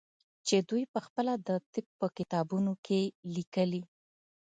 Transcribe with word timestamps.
چې 0.47 0.55
دوى 0.69 0.83
پخپله 0.95 1.33
د 1.47 1.49
طب 1.71 1.85
په 1.99 2.07
کتابونو 2.17 2.71
کښې 2.85 3.01
ليکلي. 3.35 3.83